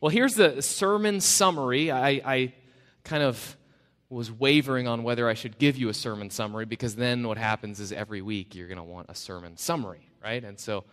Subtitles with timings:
[0.00, 1.90] Well, here's the sermon summary.
[1.90, 2.54] I, I
[3.02, 3.56] kind of
[4.08, 7.80] was wavering on whether I should give you a sermon summary because then what happens
[7.80, 10.44] is every week you're going to want a sermon summary, right?
[10.44, 10.84] And so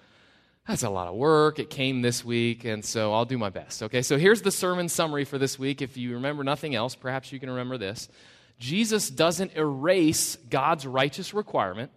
[0.67, 1.59] that's a lot of work.
[1.59, 3.83] It came this week, and so I'll do my best.
[3.83, 5.83] Okay, so here's the sermon summary for this week.
[5.83, 8.09] If you remember nothing else, perhaps you can remember this.
[8.57, 11.91] Jesus doesn't erase God's righteous requirement,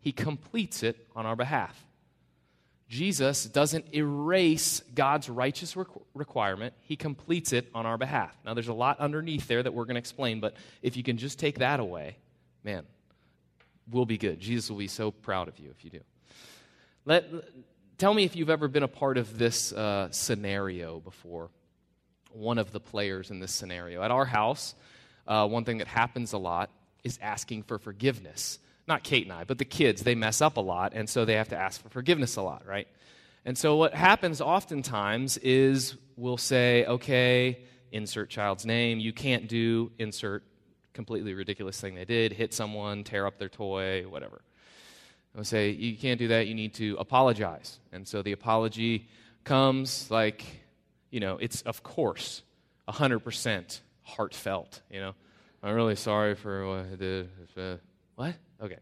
[0.00, 1.76] He completes it on our behalf.
[2.92, 8.36] Jesus doesn't erase God's righteous requ- requirement, He completes it on our behalf.
[8.44, 11.16] Now, there's a lot underneath there that we're going to explain, but if you can
[11.16, 12.18] just take that away,
[12.62, 12.84] man,
[13.90, 14.40] we'll be good.
[14.40, 16.00] Jesus will be so proud of you if you do.
[17.06, 17.24] Let,
[17.96, 21.48] tell me if you've ever been a part of this uh, scenario before,
[22.32, 24.02] one of the players in this scenario.
[24.02, 24.74] At our house,
[25.26, 26.68] uh, one thing that happens a lot
[27.04, 28.58] is asking for forgiveness.
[28.86, 31.34] Not Kate and I, but the kids, they mess up a lot, and so they
[31.34, 32.88] have to ask for forgiveness a lot, right?
[33.44, 39.92] And so what happens oftentimes is we'll say, okay, insert child's name, you can't do,
[39.98, 40.44] insert
[40.92, 44.42] completely ridiculous thing they did, hit someone, tear up their toy, whatever.
[45.36, 47.78] I'll say, you can't do that, you need to apologize.
[47.92, 49.08] And so the apology
[49.44, 50.44] comes like,
[51.10, 52.42] you know, it's of course
[52.88, 55.14] 100% heartfelt, you know.
[55.62, 57.28] I'm really sorry for what I did.
[58.16, 58.34] What?
[58.62, 58.78] Okay.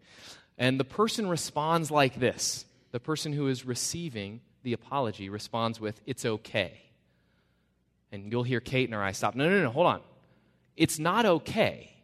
[0.59, 6.01] And the person responds like this the person who is receiving the apology responds with,
[6.07, 6.81] It's okay.
[8.13, 9.35] And you'll hear Kate and her I stop.
[9.35, 10.01] No, no, no, hold on.
[10.77, 11.97] It's not okay.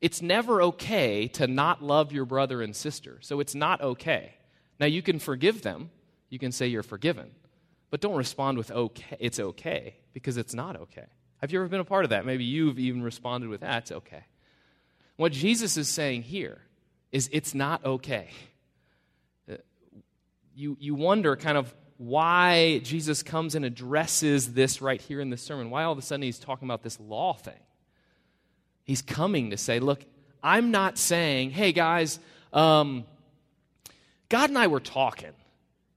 [0.00, 3.18] It's never okay to not love your brother and sister.
[3.20, 4.34] So it's not okay.
[4.80, 5.90] Now you can forgive them.
[6.28, 7.30] You can say you're forgiven.
[7.90, 9.16] But don't respond with okay.
[9.20, 11.06] It's okay because it's not okay.
[11.38, 12.24] Have you ever been a part of that?
[12.24, 14.24] Maybe you've even responded with, that's okay.
[15.16, 16.58] What Jesus is saying here
[17.12, 18.28] is it's not okay.
[19.50, 19.56] Uh,
[20.54, 25.42] you, you wonder kind of why Jesus comes and addresses this right here in this
[25.42, 27.60] sermon, why all of a sudden he's talking about this law thing.
[28.82, 30.04] He's coming to say, look,
[30.42, 32.18] I'm not saying, hey guys,
[32.52, 33.04] um,
[34.28, 35.30] God and I were talking,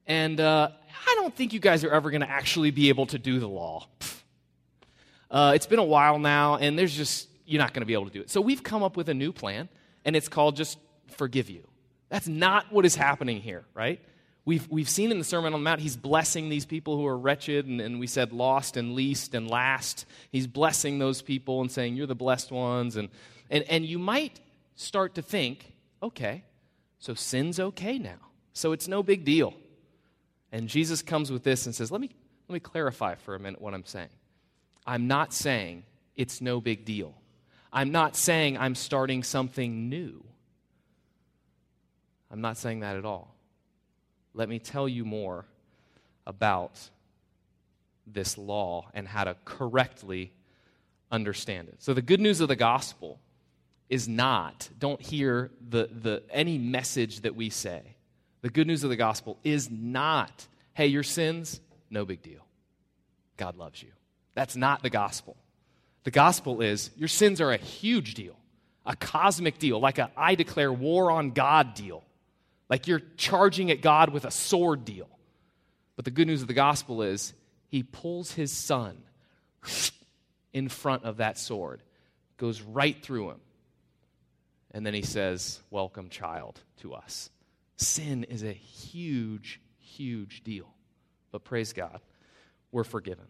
[0.06, 0.70] and uh,
[1.08, 3.48] I don't think you guys are ever going to actually be able to do the
[3.48, 3.88] law.
[5.32, 8.06] Uh, it's been a while now, and there's just, you're not going to be able
[8.06, 8.30] to do it.
[8.30, 9.70] So we've come up with a new plan,
[10.04, 10.78] and it's called just
[11.08, 11.68] forgive you.
[12.10, 14.00] That's not what is happening here, right?
[14.46, 17.18] We've, we've seen in the Sermon on the Mount, he's blessing these people who are
[17.18, 20.06] wretched, and, and we said lost and least and last.
[20.32, 22.96] He's blessing those people and saying, You're the blessed ones.
[22.96, 23.10] And,
[23.50, 24.40] and, and you might
[24.76, 25.74] start to think,
[26.04, 26.44] okay,
[27.00, 28.20] so sin's okay now.
[28.54, 29.54] So it's no big deal.
[30.52, 32.12] And Jesus comes with this and says, Let me,
[32.48, 34.10] let me clarify for a minute what I'm saying.
[34.86, 35.84] I'm not saying
[36.16, 37.16] it's no big deal.
[37.74, 40.24] I'm not saying I'm starting something new.
[42.32, 43.34] I'm not saying that at all.
[44.34, 45.46] Let me tell you more
[46.28, 46.90] about
[48.08, 50.32] this law and how to correctly
[51.12, 51.82] understand it.
[51.82, 53.20] So, the good news of the gospel
[53.90, 57.96] is not, don't hear the, the, any message that we say.
[58.42, 62.46] The good news of the gospel is not, hey, your sins, no big deal.
[63.38, 63.92] God loves you.
[64.34, 65.38] That's not the gospel.
[66.04, 68.36] The gospel is your sins are a huge deal,
[68.86, 72.04] a cosmic deal, like a I declare war on God deal.
[72.70, 75.10] Like you're charging at God with a sword deal.
[75.96, 77.34] But the good news of the gospel is
[77.68, 78.98] he pulls his son
[80.54, 81.82] in front of that sword,
[82.38, 83.40] goes right through him.
[84.72, 87.30] And then he says, Welcome, child, to us.
[87.78, 90.68] Sin is a huge, huge deal.
[91.32, 92.00] But praise God,
[92.72, 93.26] we're forgiven.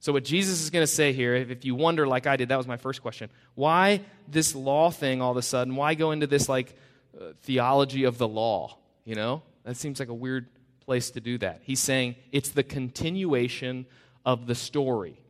[0.00, 2.56] So, what Jesus is going to say here, if you wonder, like I did, that
[2.56, 3.30] was my first question.
[3.54, 5.76] Why this law thing all of a sudden?
[5.76, 6.76] Why go into this, like,
[7.18, 9.42] uh, theology of the law, you know?
[9.64, 10.48] That seems like a weird
[10.84, 11.60] place to do that.
[11.62, 13.86] He's saying it's the continuation
[14.24, 15.20] of the story.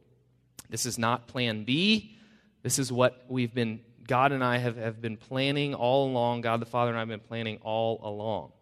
[0.70, 2.18] This is not plan B.
[2.62, 6.40] This is what we've been, God and I have, have been planning all along.
[6.40, 8.52] God the Father and I have been planning all along.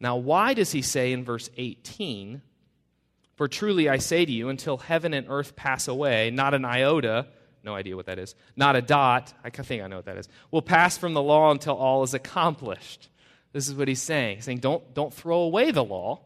[0.00, 2.42] Now, why does he say in verse 18,
[3.36, 7.28] For truly I say to you, until heaven and earth pass away, not an iota,
[7.64, 8.34] no idea what that is.
[8.56, 11.50] Not a dot, I think I know what that is, will pass from the law
[11.50, 13.08] until all is accomplished.
[13.52, 14.36] This is what he's saying.
[14.36, 16.20] He's saying, don't, don't throw away the law.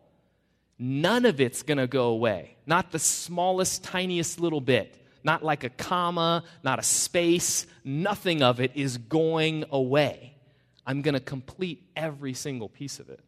[0.79, 2.57] None of it's going to go away.
[2.67, 4.95] Not the smallest, tiniest little bit.
[5.25, 7.67] Not like a comma, not a space.
[7.85, 10.37] Nothing of it is going away.
[10.87, 13.21] I'm going to complete every single piece of it.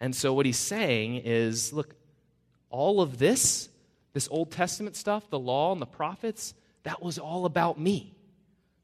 [0.00, 1.94] And so what he's saying is look,
[2.68, 3.70] all of this
[4.16, 6.54] this Old Testament stuff, the law and the prophets,
[6.84, 8.16] that was all about me.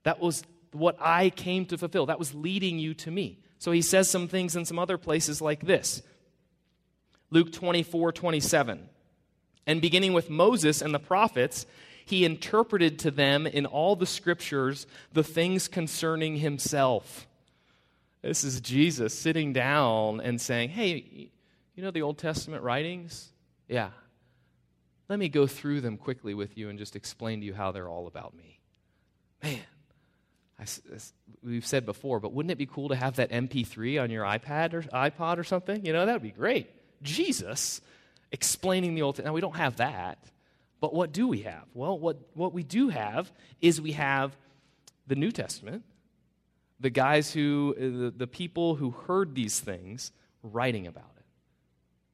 [0.03, 0.43] That was
[0.73, 2.05] what I came to fulfill.
[2.05, 3.39] That was leading you to me.
[3.59, 6.03] So he says some things in some other places like this
[7.31, 8.87] Luke 24 27.
[9.67, 11.65] And beginning with Moses and the prophets,
[12.05, 17.27] he interpreted to them in all the scriptures the things concerning himself.
[18.21, 21.31] This is Jesus sitting down and saying, Hey,
[21.75, 23.33] you know the Old Testament writings?
[23.67, 23.93] Yeah.
[25.13, 27.87] Let me go through them quickly with you and just explain to you how they're
[27.87, 28.59] all about me.
[29.43, 29.61] Man,
[30.59, 30.65] I,
[31.45, 34.73] we've said before, but wouldn't it be cool to have that MP3 on your iPad
[34.73, 35.85] or iPod or something?
[35.85, 36.71] You know, that would be great.
[37.03, 37.83] Jesus
[38.31, 39.33] explaining the Old Testament.
[39.33, 40.17] Now, we don't have that,
[40.81, 41.65] but what do we have?
[41.75, 43.31] Well, what, what we do have
[43.61, 44.35] is we have
[45.07, 45.85] the New Testament,
[46.81, 50.11] the guys who, the, the people who heard these things
[50.43, 51.12] writing about.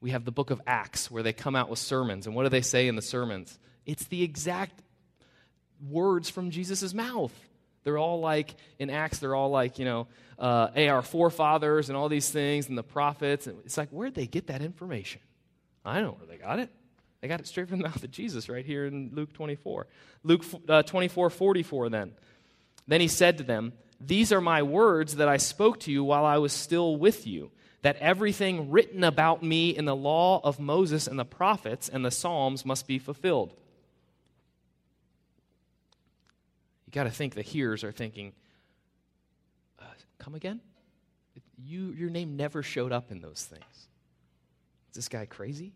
[0.01, 2.27] We have the book of Acts where they come out with sermons.
[2.27, 3.59] And what do they say in the sermons?
[3.85, 4.83] It's the exact
[5.89, 7.33] words from Jesus' mouth.
[7.85, 10.09] They're all like, in Acts, they're all like, you know,
[10.39, 13.47] uh, our forefathers and all these things and the prophets.
[13.47, 15.21] And it's like, where'd they get that information?
[15.85, 16.71] I don't know where they got it.
[17.21, 19.87] They got it straight from the mouth of Jesus right here in Luke 24.
[20.23, 22.13] Luke uh, 24, 44 then.
[22.87, 26.25] Then he said to them, These are my words that I spoke to you while
[26.25, 27.51] I was still with you,
[27.83, 32.11] that everything written about me in the law of Moses and the prophets and the
[32.11, 33.55] Psalms must be fulfilled.
[36.87, 38.33] You got to think the hearers are thinking,
[39.79, 39.85] uh,
[40.19, 40.61] Come again?
[41.63, 43.89] You, your name never showed up in those things.
[44.91, 45.73] Is this guy crazy?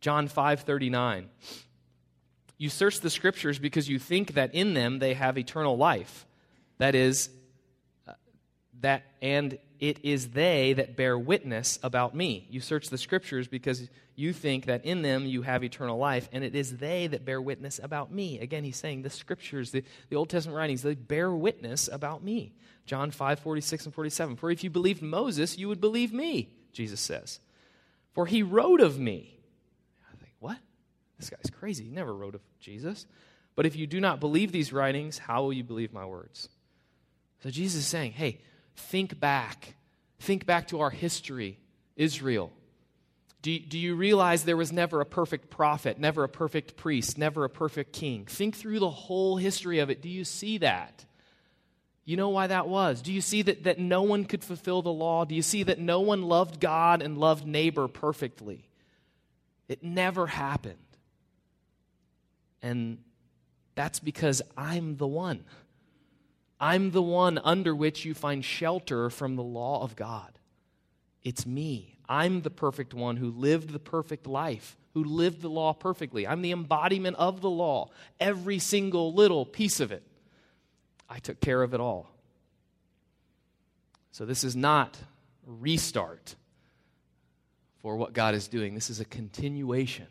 [0.00, 1.28] John 5 39.
[2.56, 6.26] You search the scriptures because you think that in them they have eternal life.
[6.78, 7.28] That is,
[8.80, 12.46] that, and it is they that bear witness about me.
[12.50, 16.44] You search the scriptures because you think that in them you have eternal life, and
[16.44, 18.38] it is they that bear witness about me.
[18.40, 22.54] Again, he's saying the scriptures, the, the Old Testament writings, they bear witness about me.
[22.86, 24.36] John 5 46 and 47.
[24.36, 27.40] For if you believed Moses, you would believe me, Jesus says
[28.14, 29.38] for he wrote of me.
[30.10, 30.56] I think, what?
[31.18, 31.84] This guy's crazy.
[31.84, 33.06] He never wrote of Jesus.
[33.56, 36.48] But if you do not believe these writings, how will you believe my words?
[37.42, 38.40] So Jesus is saying, hey,
[38.76, 39.74] think back.
[40.20, 41.58] Think back to our history,
[41.96, 42.52] Israel.
[43.42, 47.44] Do, do you realize there was never a perfect prophet, never a perfect priest, never
[47.44, 48.24] a perfect king?
[48.24, 50.00] Think through the whole history of it.
[50.00, 51.04] Do you see that?
[52.06, 53.02] You know why that was?
[53.02, 55.24] Do you see that, that no one could fulfill the law?
[55.24, 58.68] Do you see that no one loved God and loved neighbor perfectly?
[59.68, 60.76] It never happened.
[62.62, 62.98] And
[63.74, 65.44] that's because I'm the one.
[66.64, 70.38] I'm the one under which you find shelter from the law of God.
[71.22, 71.98] It's me.
[72.08, 76.26] I'm the perfect one who lived the perfect life, who lived the law perfectly.
[76.26, 80.04] I'm the embodiment of the law, every single little piece of it.
[81.06, 82.08] I took care of it all.
[84.12, 84.96] So this is not
[85.46, 86.34] a restart
[87.82, 88.74] for what God is doing.
[88.74, 90.06] This is a continuation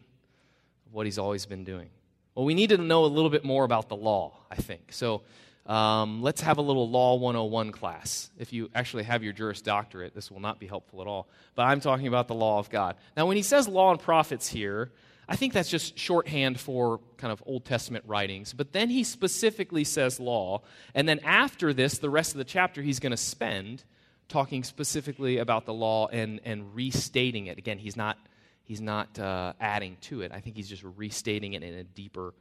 [0.86, 1.90] of what He's always been doing.
[2.36, 4.94] Well, we need to know a little bit more about the law, I think.
[4.94, 5.24] So
[5.65, 8.30] um, let's have a little Law 101 class.
[8.38, 11.27] If you actually have your Juris Doctorate, this will not be helpful at all.
[11.56, 12.95] But I'm talking about the law of God.
[13.15, 14.92] Now, when he says law and prophets here,
[15.27, 18.54] I think that's just shorthand for kind of Old Testament writings.
[18.54, 20.63] But then he specifically says law.
[20.94, 23.83] And then after this, the rest of the chapter he's going to spend
[24.27, 27.57] talking specifically about the law and, and restating it.
[27.57, 28.18] Again, he's not,
[28.63, 30.31] he's not uh, adding to it.
[30.33, 32.33] I think he's just restating it in a deeper,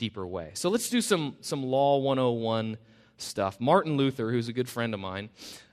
[0.00, 0.50] deeper way.
[0.54, 2.78] So let's do some, some Law 101
[3.18, 3.60] stuff.
[3.60, 5.28] Martin Luther, who's a good friend of mine,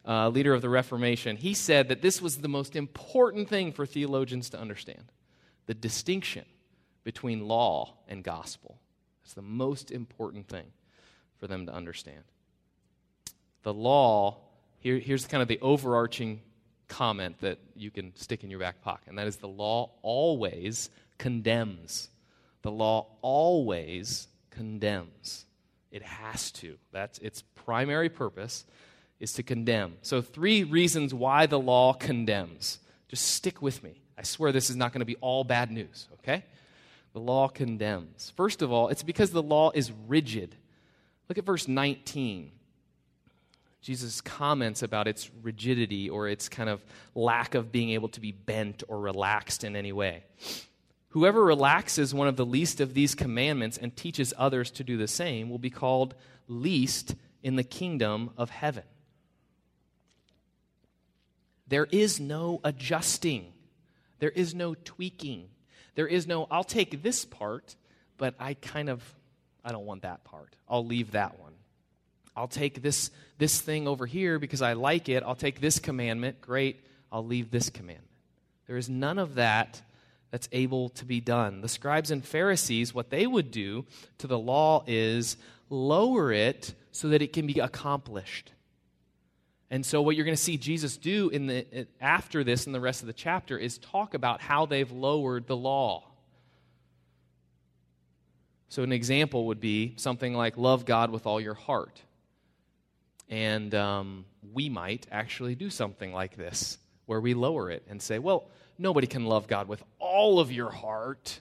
[0.06, 3.86] uh, leader of the Reformation, he said that this was the most important thing for
[3.86, 5.12] theologians to understand
[5.66, 6.46] the distinction
[7.06, 8.78] between law and gospel.
[9.24, 10.66] It's the most important thing
[11.38, 12.24] for them to understand.
[13.64, 14.38] The law,
[14.80, 16.42] here, here's kind of the overarching
[16.90, 20.90] comment that you can stick in your back pocket, and that is the law always
[21.18, 22.10] condemns.
[22.68, 25.46] The law always condemns.
[25.90, 26.78] It has to.
[26.92, 28.66] That's its primary purpose
[29.22, 29.94] is to condemn.
[30.02, 32.80] So three reasons why the law condemns.
[33.08, 34.02] Just stick with me.
[34.18, 36.44] I swear this is not going to be all bad news, okay?
[37.14, 38.34] the law condemns.
[38.36, 40.54] First of all, it's because the law is rigid.
[41.30, 42.52] Look at verse 19.
[43.82, 46.84] Jesus comments about its rigidity or its kind of
[47.16, 50.26] lack of being able to be bent or relaxed in any way.
[51.18, 55.08] Whoever relaxes one of the least of these commandments and teaches others to do the
[55.08, 56.14] same will be called
[56.48, 58.84] least in the kingdom of heaven.
[61.68, 63.52] There is no adjusting,
[64.20, 65.50] there is no tweaking.
[65.96, 67.76] There is no, I'll take this part,
[68.18, 69.02] but I kind of,
[69.66, 70.56] I don't want that part.
[70.70, 71.54] I'll leave that one.
[72.36, 73.10] I'll take this,
[73.40, 75.24] this thing over here because I like it.
[75.24, 76.42] I'll take this commandment.
[76.42, 76.86] Great.
[77.12, 78.08] I'll leave this commandment.
[78.68, 79.82] There is none of that
[80.32, 81.62] that's able to be done.
[81.62, 83.86] The scribes and Pharisees, what they would do
[84.18, 85.38] to the law is
[85.70, 88.52] lower it so that it can be accomplished.
[89.70, 92.80] And so, what you're going to see Jesus do in the, after this in the
[92.80, 96.06] rest of the chapter is talk about how they've lowered the law.
[98.70, 102.02] So, an example would be something like love God with all your heart.
[103.30, 108.20] And um, we might actually do something like this, where we lower it and say,
[108.20, 111.40] well, nobody can love God with all of your heart.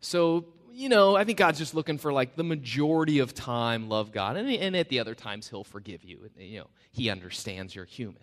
[0.00, 4.12] So, you know, I think God's just looking for like the majority of time, love
[4.12, 4.36] God.
[4.36, 6.30] And, and at the other times, He'll forgive you.
[6.38, 8.22] You know, He understands you're human.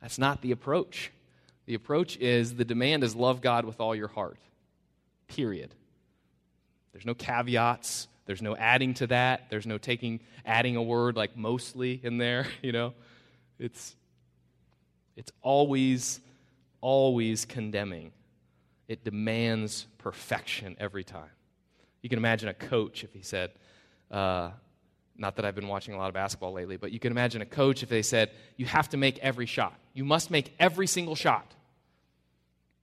[0.00, 1.10] That's not the approach.
[1.66, 4.38] The approach is the demand is love God with all your heart,
[5.28, 5.74] period.
[6.92, 8.08] There's no caveats.
[8.26, 9.50] There's no adding to that.
[9.50, 12.94] There's no taking, adding a word like mostly in there, you know.
[13.58, 13.94] It's,
[15.16, 16.20] it's always,
[16.84, 18.12] always condemning.
[18.88, 21.30] It demands perfection every time.
[22.02, 23.52] You can imagine a coach if he said,
[24.10, 24.50] uh,
[25.16, 27.46] not that I've been watching a lot of basketball lately, but you can imagine a
[27.46, 29.72] coach if they said, you have to make every shot.
[29.94, 31.54] You must make every single shot.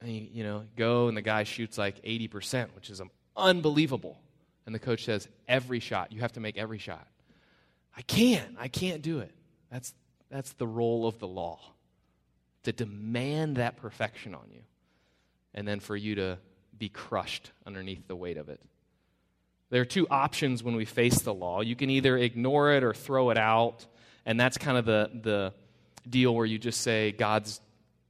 [0.02, 3.04] And you, you know, go and the guy shoots like 80%, which is
[3.38, 4.18] unbelievable.
[4.66, 7.06] And the coach says, every shot, you have to make every shot.
[7.96, 8.56] I can't.
[8.58, 9.32] I can't do it.
[9.72, 9.94] That's,
[10.32, 11.60] that's the role of the law
[12.64, 14.62] to demand that perfection on you,
[15.54, 16.38] and then for you to
[16.78, 18.62] be crushed underneath the weight of it.
[19.70, 21.62] There are two options when we face the law.
[21.62, 23.86] You can either ignore it or throw it out,
[24.26, 25.54] and that's kind of the, the
[26.10, 27.62] deal where you just say God's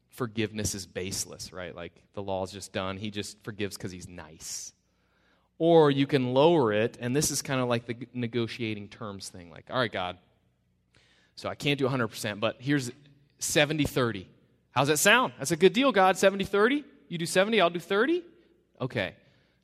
[0.09, 1.75] forgiveness is baseless, right?
[1.75, 2.97] Like the law is just done.
[2.97, 4.73] He just forgives because he's nice.
[5.59, 9.51] Or you can lower it, and this is kind of like the negotiating terms thing.
[9.51, 10.17] Like, all right, God,
[11.35, 12.91] so I can't do 100%, but here's
[13.37, 14.27] 70 30.
[14.71, 15.33] How's that sound?
[15.37, 16.17] That's a good deal, God.
[16.17, 16.83] 70 30?
[17.07, 18.23] You do 70, I'll do 30?
[18.79, 19.15] Okay.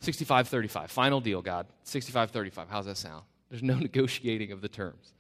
[0.01, 0.91] 65 35.
[0.91, 1.65] Final deal, God.
[1.83, 2.67] 65 35.
[2.69, 3.23] How's that sound?
[3.49, 5.13] There's no negotiating of the terms.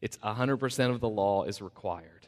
[0.00, 2.26] It's 100% of the law is required.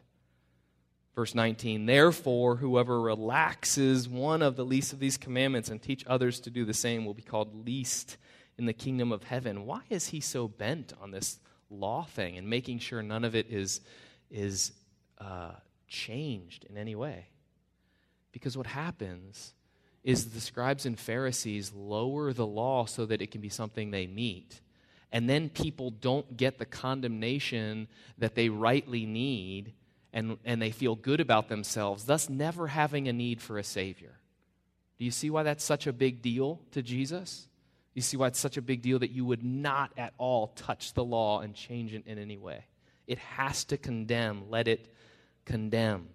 [1.14, 6.40] Verse 19, therefore, whoever relaxes one of the least of these commandments and teach others
[6.40, 8.16] to do the same will be called least
[8.56, 9.66] in the kingdom of heaven.
[9.66, 11.38] Why is he so bent on this
[11.68, 13.82] law thing and making sure none of it is,
[14.30, 14.72] is
[15.18, 15.52] uh,
[15.92, 17.26] changed in any way?
[18.32, 19.52] Because what happens
[20.02, 24.06] is the scribes and Pharisees lower the law so that it can be something they
[24.06, 24.60] meet.
[25.12, 27.86] And then people don't get the condemnation
[28.18, 29.74] that they rightly need
[30.12, 34.14] and, and they feel good about themselves, thus never having a need for a Savior.
[34.98, 37.48] Do you see why that's such a big deal to Jesus?
[37.94, 40.94] You see why it's such a big deal that you would not at all touch
[40.94, 42.64] the law and change it in any way.
[43.06, 44.50] It has to condemn.
[44.50, 44.91] Let it
[45.44, 46.08] condemn.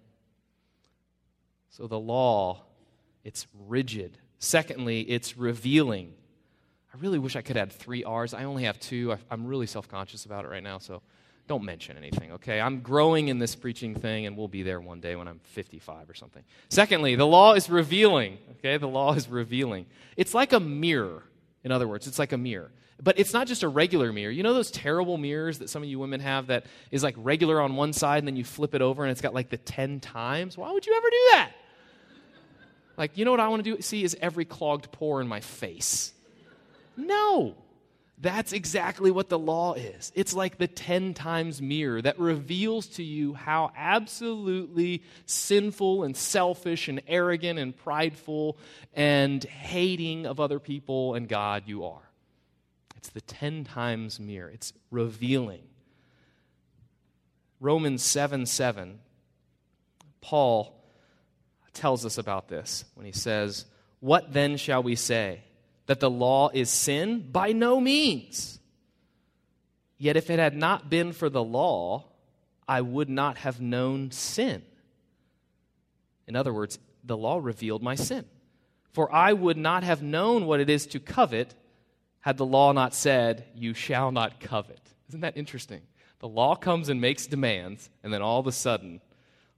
[1.70, 2.64] So the law,
[3.24, 4.18] it's rigid.
[4.40, 6.14] Secondly, it's revealing.
[6.94, 8.34] I really wish I could add three R's.
[8.34, 9.16] I only have two.
[9.30, 11.02] I'm really self conscious about it right now, so
[11.48, 12.60] don't mention anything, okay?
[12.60, 16.10] I'm growing in this preaching thing, and we'll be there one day when I'm 55
[16.10, 16.44] or something.
[16.70, 18.78] Secondly, the law is revealing, okay?
[18.78, 19.86] The law is revealing.
[20.18, 21.24] It's like a mirror,
[21.68, 22.72] in other words, it's like a mirror.
[23.04, 24.32] But it's not just a regular mirror.
[24.32, 27.62] You know those terrible mirrors that some of you women have that is like regular
[27.62, 30.00] on one side and then you flip it over and it's got like the 10
[30.00, 30.58] times?
[30.58, 31.52] Why would you ever do that?
[32.96, 33.82] Like, you know what I want to do?
[33.82, 36.14] See is every clogged pore in my face.
[36.96, 37.56] No.
[38.20, 40.12] That's exactly what the law is.
[40.16, 46.88] It's like the 10 times mirror that reveals to you how absolutely sinful and selfish
[46.88, 48.58] and arrogant and prideful
[48.96, 52.10] and hating of other people and God you are.
[52.96, 55.62] It's the 10 times mirror, it's revealing.
[57.60, 59.00] Romans 7 7,
[60.22, 60.74] Paul
[61.74, 63.66] tells us about this when he says,
[64.00, 65.42] What then shall we say?
[65.88, 67.30] That the law is sin?
[67.32, 68.60] By no means.
[69.98, 72.06] Yet if it had not been for the law,
[72.68, 74.62] I would not have known sin.
[76.28, 78.26] In other words, the law revealed my sin.
[78.92, 81.54] For I would not have known what it is to covet
[82.20, 84.82] had the law not said, You shall not covet.
[85.08, 85.82] Isn't that interesting?
[86.20, 89.02] The law comes and makes demands, and then all of a sudden,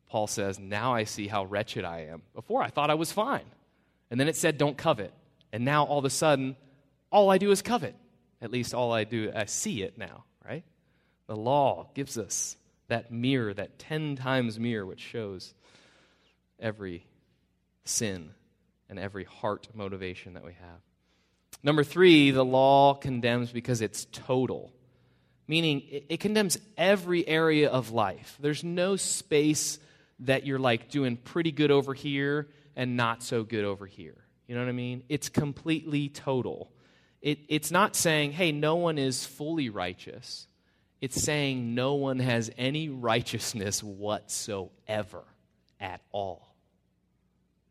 [0.10, 2.22] Paul says, Now I see how wretched I am.
[2.36, 3.46] Before I thought I was fine.
[4.12, 5.14] And then it said, Don't covet.
[5.52, 6.56] And now all of a sudden,
[7.12, 7.96] all I do is covet.
[8.42, 10.64] At least all I do, I see it now, right?
[11.28, 12.56] The law gives us
[12.88, 15.54] that mirror, that 10 times mirror, which shows
[16.60, 17.06] every
[17.86, 18.32] sin
[18.90, 20.80] and every heart motivation that we have.
[21.62, 24.72] Number three, the law condemns because it's total,
[25.48, 28.38] meaning it, condemns every area of life.
[28.40, 29.78] There's no space
[30.20, 34.18] that you're like doing pretty good over here and not so good over here.
[34.50, 35.04] You know what I mean?
[35.10, 36.72] It's completely total.
[37.22, 40.48] It, it's not saying, hey, no one is fully righteous.
[41.02, 45.24] It's saying no one has any righteousness whatsoever
[45.80, 46.56] at all.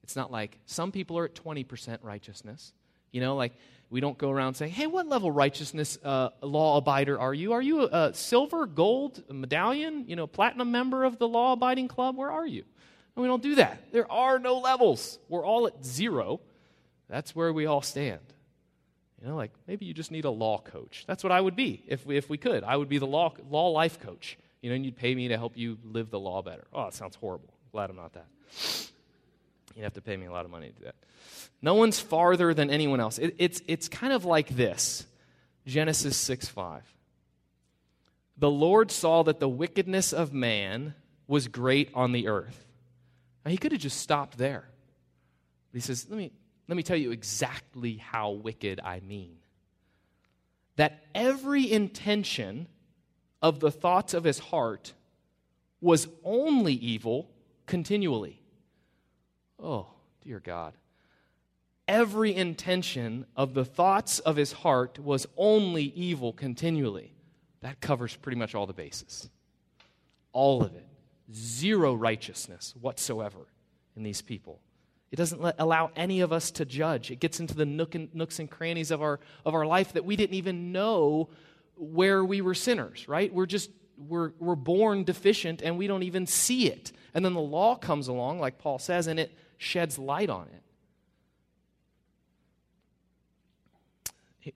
[0.05, 2.73] It's not like some people are at 20% righteousness.
[3.11, 3.55] You know, like
[3.91, 7.55] we don't go around saying, hey, what level righteousness uh, law abider are you?
[7.55, 12.17] Are you a, silver, gold, medallion, you know, platinum member of the law abiding club?
[12.17, 12.63] Where are you?
[13.17, 13.91] And we don't do that.
[13.91, 15.19] There are no levels.
[15.29, 16.39] We're all at zero.
[17.09, 18.21] That's where we all stand.
[19.21, 21.05] You know, like maybe you just need a law coach.
[21.07, 22.63] That's what I would be if we, if we could.
[22.63, 24.39] I would be the law, law life coach.
[24.61, 26.65] You know, and you'd pay me to help you live the law better.
[26.73, 27.53] Oh, it sounds horrible.
[27.73, 28.27] Glad I'm not that.
[29.75, 30.97] You'd have to pay me a lot of money to do that.
[31.63, 33.19] No one's farther than anyone else.
[33.19, 35.07] It, it's, it's kind of like this
[35.67, 36.83] Genesis 6 5.
[38.39, 40.95] The Lord saw that the wickedness of man
[41.27, 42.67] was great on the earth.
[43.45, 44.69] Now, he could have just stopped there.
[45.73, 46.33] But he says, let me,
[46.69, 49.39] let me tell you exactly how wicked I mean.
[50.77, 52.69] That every intention
[53.43, 54.93] of the thoughts of his heart
[55.81, 57.31] was only evil
[57.67, 58.41] continually.
[59.61, 59.87] Oh,
[60.23, 60.75] dear God.
[61.89, 67.15] Every intention of the thoughts of his heart was only evil continually.
[67.63, 69.31] That covers pretty much all the bases.
[70.33, 70.87] All of it.
[71.33, 73.47] Zero righteousness whatsoever
[73.97, 74.61] in these people.
[75.11, 77.11] It doesn't let, allow any of us to judge.
[77.11, 80.05] It gets into the nook and, nooks and crannies of our, of our life that
[80.05, 81.31] we didn't even know
[81.77, 83.33] where we were sinners, right?
[83.33, 86.93] We're just, we're, we're born deficient and we don't even see it.
[87.15, 90.63] And then the law comes along, like Paul says, and it sheds light on it.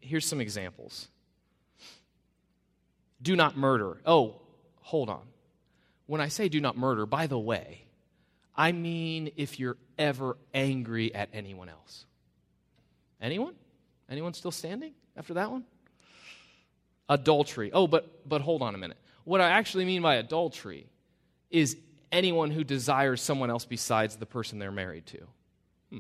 [0.00, 1.08] Here's some examples.
[3.20, 4.00] Do not murder.
[4.04, 4.40] Oh,
[4.80, 5.22] hold on.
[6.06, 7.84] When I say do not murder, by the way,
[8.56, 12.04] I mean if you're ever angry at anyone else.
[13.20, 13.54] Anyone?
[14.10, 15.64] Anyone still standing after that one?
[17.08, 17.70] Adultery.
[17.72, 18.96] Oh, but but hold on a minute.
[19.24, 20.86] What I actually mean by adultery
[21.50, 21.76] is
[22.10, 25.18] anyone who desires someone else besides the person they're married to.
[25.90, 25.98] Hmm.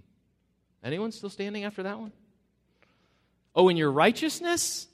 [0.82, 2.12] Anyone still standing after that one?
[3.54, 4.88] Oh, in your righteousness,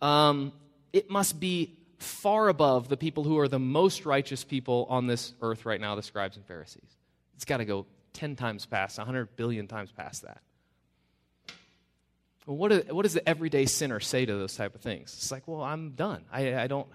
[0.00, 0.52] um,
[0.92, 5.34] it must be far above the people who are the most righteous people on this
[5.42, 6.96] earth right now, the scribes and Pharisees.
[7.34, 7.84] It's got to go
[8.16, 10.40] 10 times past, 100 billion times past that.
[12.46, 15.12] Well, what, do, what does the everyday sinner say to those type of things?
[15.16, 16.24] It's like, well, I'm done.
[16.32, 16.86] I, I don't,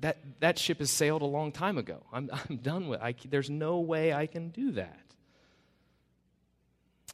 [0.00, 2.02] that, that ship has sailed a long time ago.
[2.12, 3.30] I'm, I'm done with it.
[3.30, 5.00] There's no way I can do that.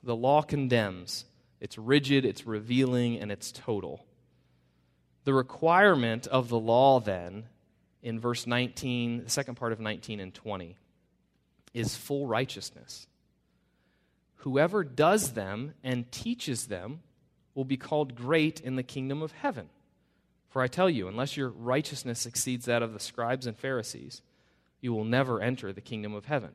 [0.03, 1.27] The law condemns.
[1.61, 4.07] It's rigid, it's revealing, and it's total.
[5.25, 7.45] The requirement of the law, then,
[8.03, 10.79] in verse 19, the second part of 19 and 20,
[11.75, 13.07] is full righteousness.
[14.41, 17.01] Whoever does them and teaches them
[17.55, 19.69] will be called great in the kingdom of heaven.
[20.49, 24.23] For I tell you, unless your righteousness exceeds that of the scribes and Pharisees,
[24.81, 26.51] you will never enter the kingdom of heaven.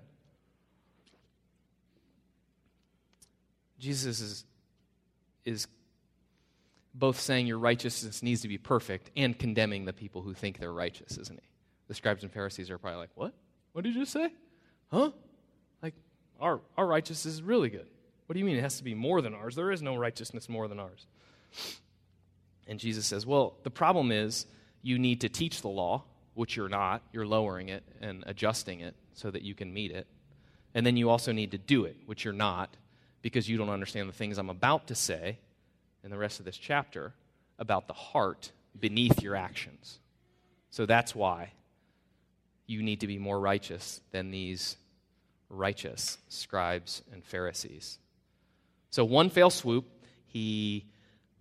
[3.78, 4.46] Jesus is,
[5.46, 5.68] is
[6.96, 10.74] both saying your righteousness needs to be perfect and condemning the people who think they're
[10.74, 11.48] righteous, isn't he?
[11.88, 13.34] The scribes and Pharisees are probably like, What?
[13.74, 14.30] What did you just say?
[14.92, 15.12] Huh?
[16.40, 17.88] Our, our righteousness is really good.
[18.26, 19.56] What do you mean it has to be more than ours?
[19.56, 21.06] There is no righteousness more than ours.
[22.68, 24.46] And Jesus says, Well, the problem is
[24.82, 27.02] you need to teach the law, which you're not.
[27.14, 30.08] You're lowering it and adjusting it so that you can meet it.
[30.74, 32.76] And then you also need to do it, which you're not,
[33.22, 35.40] because you don't understand the things I'm about to say
[36.04, 37.14] in the rest of this chapter
[37.58, 40.00] about the heart beneath your actions.
[40.70, 41.54] So that's why
[42.68, 44.76] you need to be more righteous than these
[45.50, 48.00] righteous scribes and Pharisees.
[48.90, 49.86] So, one fell swoop,
[50.26, 50.86] he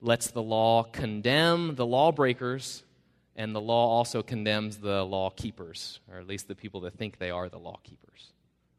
[0.00, 2.82] lets the law condemn the lawbreakers,
[3.36, 7.18] and the law also condemns the law keepers, or at least the people that think
[7.18, 8.32] they are the law keepers.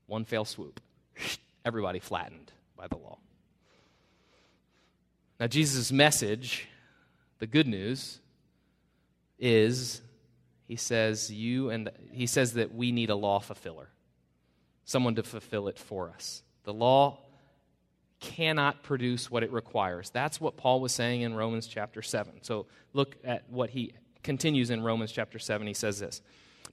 [0.08, 0.80] One fell swoop.
[1.66, 3.18] Everybody flattened by the law.
[5.40, 6.68] Now, Jesus' message,
[7.40, 8.20] the good news,
[9.40, 10.02] is
[10.68, 13.90] he says you and he says that we need a law fulfiller
[14.86, 16.43] someone to fulfill it for us.
[16.63, 17.19] The law
[18.19, 20.10] cannot produce what it requires.
[20.10, 23.93] That's what paul was saying in romans chapter 7 so look at what he
[24.24, 26.21] continues in romans chapter 7 he says this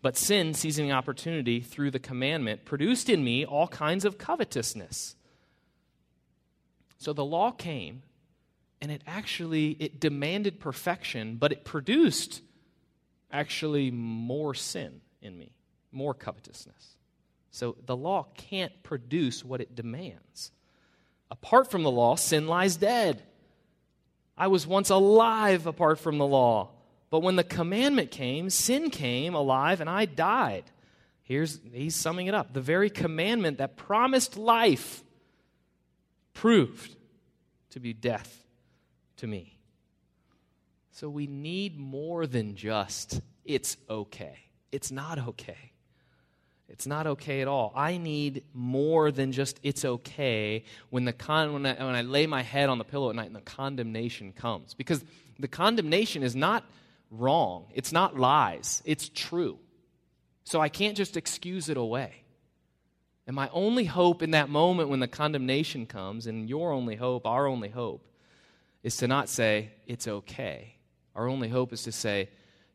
[0.03, 5.14] but sin seizing opportunity through the commandment produced in me all kinds of covetousness.
[6.98, 8.03] So the law came
[8.81, 12.42] and it actually it demanded perfection but it produced
[13.31, 15.53] actually more sin in me
[15.92, 16.96] more covetousness
[17.53, 20.51] so the law can't produce what it demands
[21.33, 23.23] Apart from the law, sin lies dead.
[24.37, 26.69] I was once alive apart from the law.
[27.09, 30.65] But when the commandment came, sin came alive and I died.
[31.23, 32.53] Here's he's summing it up.
[32.53, 35.03] The very commandment that promised life
[36.35, 36.95] proved
[37.71, 38.45] to be death
[39.17, 39.59] to me.
[40.91, 44.37] So we need more than just it's okay.
[44.71, 45.72] It's not okay.
[46.73, 47.71] It's not okay at all.
[47.77, 52.27] I need more than just it's okay when, the con- when, I, when I lay
[52.27, 54.73] my head on the pillow at night and the condemnation comes.
[54.73, 55.05] Because
[55.39, 56.65] the condemnation is not
[57.11, 59.59] wrong, it's not lies, it's true.
[60.45, 62.25] So I can't just excuse it away.
[63.27, 67.27] And my only hope in that moment when the condemnation comes, and your only hope,
[67.27, 68.05] our only hope,
[68.83, 70.75] is to not say, it's okay.
[71.15, 72.31] Our only hope is to say,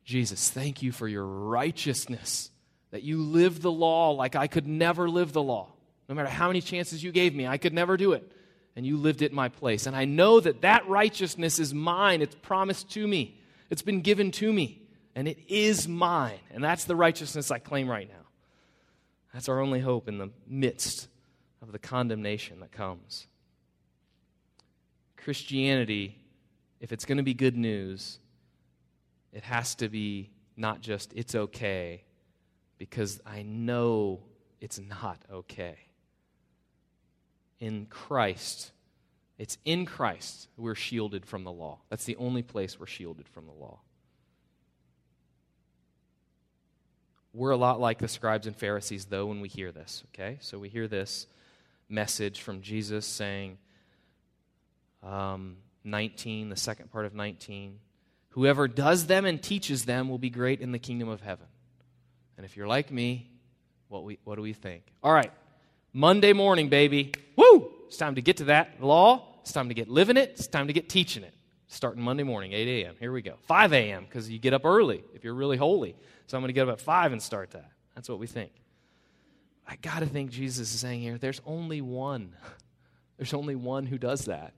[0.05, 2.51] Jesus, thank you for your righteousness
[2.91, 5.69] that you lived the law like I could never live the law.
[6.07, 8.31] No matter how many chances you gave me, I could never do it.
[8.75, 9.87] And you lived it in my place.
[9.87, 12.21] And I know that that righteousness is mine.
[12.21, 14.81] It's promised to me, it's been given to me,
[15.15, 16.39] and it is mine.
[16.51, 18.15] And that's the righteousness I claim right now.
[19.33, 21.07] That's our only hope in the midst
[21.61, 23.27] of the condemnation that comes.
[25.17, 26.17] Christianity,
[26.79, 28.19] if it's going to be good news,
[29.33, 32.03] it has to be not just it's okay,
[32.77, 34.21] because I know
[34.59, 35.77] it's not okay.
[37.59, 38.71] In Christ,
[39.37, 41.79] it's in Christ we're shielded from the law.
[41.89, 43.79] That's the only place we're shielded from the law.
[47.33, 50.37] We're a lot like the scribes and Pharisees, though, when we hear this, okay?
[50.41, 51.27] So we hear this
[51.87, 53.59] message from Jesus saying,
[55.03, 57.79] um, 19, the second part of 19,
[58.29, 61.45] whoever does them and teaches them will be great in the kingdom of heaven.
[62.37, 63.29] And if you're like me,
[63.89, 64.83] what, we, what do we think?
[65.03, 65.31] All right,
[65.93, 67.11] Monday morning, baby.
[67.35, 67.71] Woo!
[67.87, 69.39] It's time to get to that law.
[69.41, 70.31] It's time to get living it.
[70.31, 71.33] It's time to get teaching it.
[71.69, 72.95] Starting Monday morning, 8 a.m.
[72.99, 73.35] Here we go.
[73.47, 74.05] 5 a.m.
[74.05, 75.95] because you get up early if you're really holy.
[76.27, 77.69] So I'm going to get up at 5 and start that.
[77.95, 78.51] That's what we think.
[79.67, 82.33] I got to think Jesus is saying here there's only one.
[83.17, 84.53] There's only one who does that.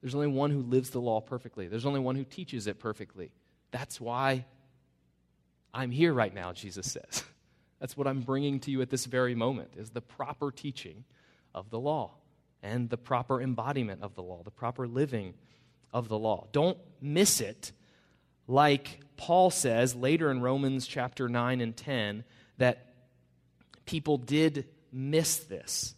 [0.00, 1.66] There's only one who lives the law perfectly.
[1.66, 3.32] There's only one who teaches it perfectly.
[3.72, 4.44] That's why
[5.74, 7.24] I'm here right now, Jesus says.
[7.80, 11.04] That's what I'm bringing to you at this very moment is the proper teaching
[11.54, 12.12] of the law
[12.62, 15.34] and the proper embodiment of the law, the proper living
[15.92, 16.46] of the law.
[16.52, 17.72] Don't miss it
[18.46, 22.24] like Paul says later in Romans chapter 9 and 10
[22.58, 22.94] that
[23.84, 25.94] people did miss this.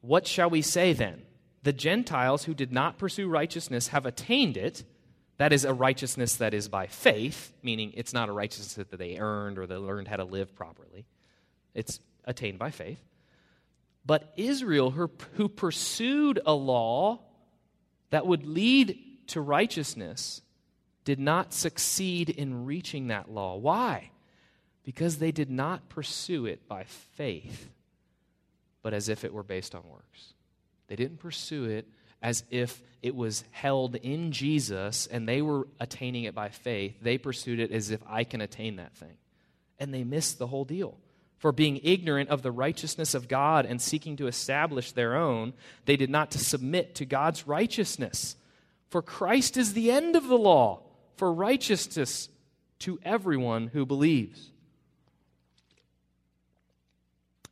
[0.00, 1.22] What shall we say then?
[1.62, 4.82] The Gentiles who did not pursue righteousness have attained it
[5.42, 9.18] that is a righteousness that is by faith, meaning it's not a righteousness that they
[9.18, 11.04] earned or they learned how to live properly.
[11.74, 13.00] It's attained by faith.
[14.06, 17.18] But Israel, who pursued a law
[18.10, 20.42] that would lead to righteousness,
[21.04, 23.56] did not succeed in reaching that law.
[23.56, 24.10] Why?
[24.84, 27.68] Because they did not pursue it by faith,
[28.80, 30.34] but as if it were based on works.
[30.86, 31.88] They didn't pursue it
[32.22, 36.96] as if it was held in Jesus and they were attaining it by faith.
[37.02, 39.16] They pursued it as if I can attain that thing.
[39.78, 40.98] And they missed the whole deal.
[41.38, 45.54] For being ignorant of the righteousness of God and seeking to establish their own,
[45.86, 48.36] they did not to submit to God's righteousness.
[48.90, 50.82] For Christ is the end of the law
[51.16, 52.28] for righteousness
[52.80, 54.52] to everyone who believes.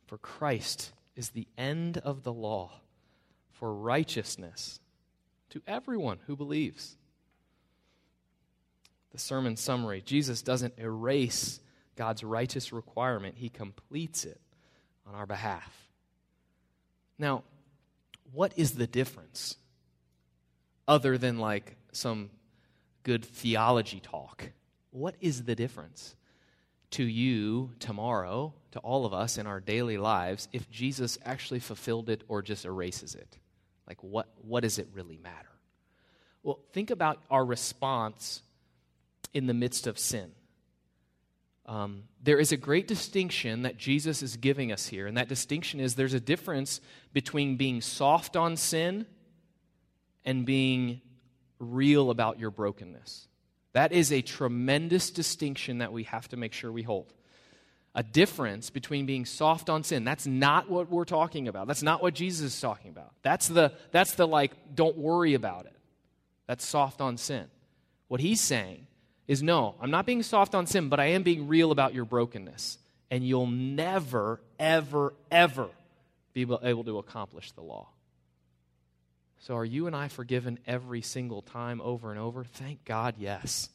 [0.07, 2.81] For Christ is the end of the law
[3.61, 4.79] for righteousness
[5.51, 6.97] to everyone who believes.
[9.11, 11.59] The sermon summary Jesus doesn't erase
[11.95, 14.41] God's righteous requirement, He completes it
[15.05, 15.89] on our behalf.
[17.19, 17.43] Now,
[18.33, 19.57] what is the difference
[20.87, 22.31] other than like some
[23.03, 24.49] good theology talk?
[24.89, 26.15] What is the difference
[26.91, 32.09] to you tomorrow, to all of us in our daily lives, if Jesus actually fulfilled
[32.09, 33.37] it or just erases it?
[33.87, 35.49] Like, what, what does it really matter?
[36.43, 38.41] Well, think about our response
[39.33, 40.31] in the midst of sin.
[41.65, 45.79] Um, there is a great distinction that Jesus is giving us here, and that distinction
[45.79, 46.81] is there's a difference
[47.13, 49.05] between being soft on sin
[50.25, 51.01] and being
[51.59, 53.27] real about your brokenness.
[53.73, 57.13] That is a tremendous distinction that we have to make sure we hold
[57.93, 60.03] a difference between being soft on sin.
[60.03, 61.67] That's not what we're talking about.
[61.67, 63.11] That's not what Jesus is talking about.
[63.21, 65.75] That's the, that's the like, don't worry about it.
[66.47, 67.45] That's soft on sin.
[68.07, 68.87] What he's saying
[69.27, 72.05] is, no, I'm not being soft on sin, but I am being real about your
[72.05, 72.77] brokenness.
[73.09, 75.67] And you'll never, ever, ever
[76.33, 77.89] be able to accomplish the law.
[79.39, 82.43] So, are you and I forgiven every single time over and over?
[82.43, 83.69] Thank God, yes.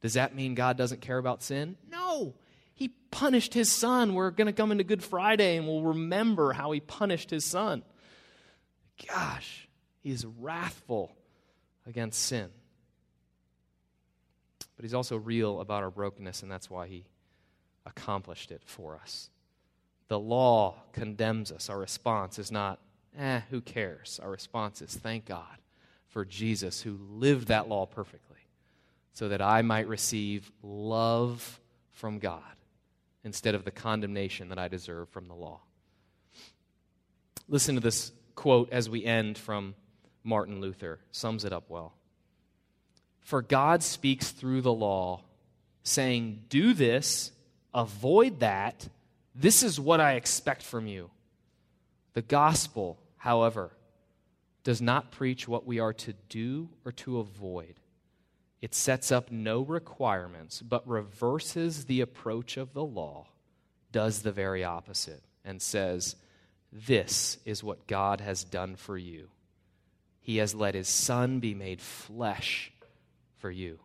[0.00, 1.76] Does that mean God doesn't care about sin?
[1.90, 2.34] No.
[2.74, 4.14] He punished his son.
[4.14, 7.82] We're going to come into Good Friday and we'll remember how he punished his son.
[9.08, 9.68] Gosh,
[10.02, 11.16] he is wrathful
[11.86, 12.50] against sin.
[14.76, 17.06] But he's also real about our brokenness, and that's why he
[17.86, 19.30] accomplished it for us.
[20.08, 21.70] The law condemns us.
[21.70, 22.80] Our response is not,
[23.16, 24.20] eh, who cares?
[24.22, 25.58] Our response is, thank God
[26.08, 28.38] for Jesus who lived that law perfectly
[29.12, 31.60] so that I might receive love
[31.92, 32.42] from God
[33.24, 35.60] instead of the condemnation that I deserve from the law.
[37.48, 39.74] Listen to this quote as we end from
[40.22, 41.94] Martin Luther, sums it up well.
[43.22, 45.22] For God speaks through the law,
[45.82, 47.32] saying, Do this,
[47.72, 48.88] avoid that.
[49.34, 51.10] This is what I expect from you.
[52.12, 53.72] The gospel, however,
[54.62, 57.74] does not preach what we are to do or to avoid.
[58.64, 63.26] It sets up no requirements, but reverses the approach of the law,
[63.92, 66.16] does the very opposite, and says,
[66.72, 69.28] This is what God has done for you.
[70.18, 72.72] He has let his Son be made flesh
[73.36, 73.80] for you,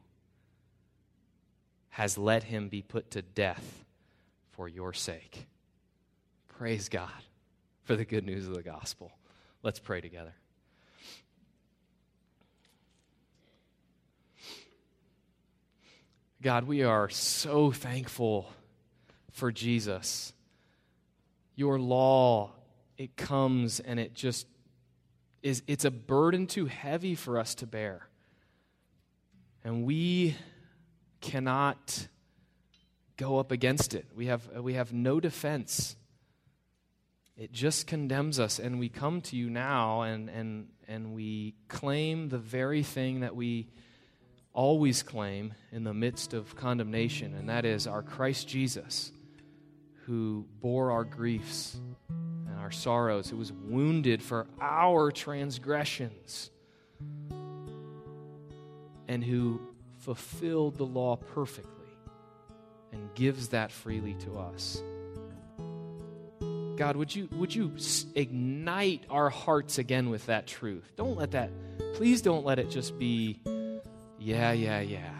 [1.90, 3.84] has let him be put to death
[4.52, 5.46] for your sake.
[6.48, 7.22] Praise God
[7.84, 9.12] for the good news of the gospel.
[9.62, 10.36] Let's pray together.
[16.42, 18.50] God, we are so thankful
[19.32, 20.32] for Jesus.
[21.56, 22.52] Your law,
[22.98, 24.48] it comes and it just
[25.44, 28.08] is it's a burden too heavy for us to bear.
[29.66, 30.38] And we
[31.20, 32.08] cannot
[33.18, 34.06] go up against it.
[34.16, 35.98] We have, we have no defense.
[37.36, 38.60] It just condemns us.
[38.60, 43.36] And we come to you now and, and, and we claim the very thing that
[43.36, 43.68] we
[44.54, 49.12] always claim in the midst of condemnation, and that is our Christ Jesus,
[50.06, 56.50] who bore our griefs and our sorrows, who was wounded for our transgressions,
[59.08, 59.62] and who
[59.98, 61.74] fulfilled the law perfectly
[62.92, 64.82] and gives that freely to us.
[66.78, 67.74] God, would you, would you
[68.16, 70.94] ignite our hearts again with that truth?
[70.96, 71.52] Don't let that,
[71.96, 73.42] please don't let it just be
[74.30, 75.14] yeah, yeah, yeah.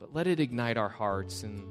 [0.00, 1.62] But let it ignite our hearts and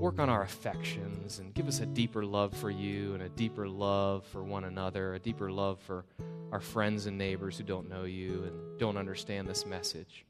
[0.00, 3.68] work on our affections and give us a deeper love for you and a deeper
[3.68, 6.06] love for one another, a deeper love for
[6.52, 10.24] our friends and neighbors who don't know you and don't understand this message.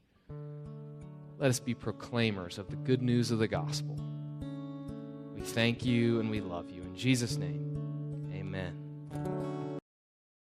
[1.39, 3.97] Let us be proclaimers of the good news of the gospel.
[5.33, 6.81] We thank you and we love you.
[6.81, 8.84] In Jesus' name, amen.